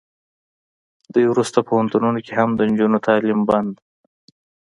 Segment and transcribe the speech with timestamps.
[1.13, 3.73] دوی ورسته پوهنتونونو کې هم د نجونو تعلیم بند